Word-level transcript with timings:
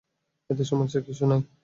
এতে 0.49 0.63
সমস্যার 0.63 1.03
কিছু 1.07 1.23
নেই। 1.25 1.41